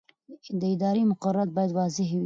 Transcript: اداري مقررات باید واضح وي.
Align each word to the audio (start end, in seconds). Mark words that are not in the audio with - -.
اداري 0.73 1.03
مقررات 1.11 1.49
باید 1.55 1.71
واضح 1.79 2.07
وي. 2.11 2.19